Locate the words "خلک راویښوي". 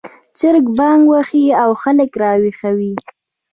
1.81-2.93